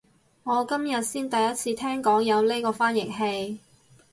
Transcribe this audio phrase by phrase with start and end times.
[0.43, 3.59] 我今日先第一次聽講有呢個翻譯器